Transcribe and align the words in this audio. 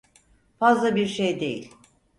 Fazla 0.59 0.95
bir 0.95 1.07
şey 1.07 1.39
değil. 1.39 1.73